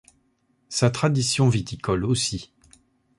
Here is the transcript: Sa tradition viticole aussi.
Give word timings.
Sa 0.67 0.89
tradition 0.89 1.47
viticole 1.47 2.05
aussi. 2.05 2.51